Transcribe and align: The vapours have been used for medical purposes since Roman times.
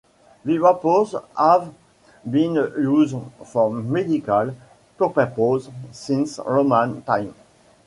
The 0.43 0.57
vapours 0.57 1.13
have 1.37 1.75
been 2.27 2.55
used 2.55 3.15
for 3.45 3.69
medical 3.71 4.55
purposes 4.97 5.71
since 5.91 6.39
Roman 6.39 7.03
times. 7.03 7.35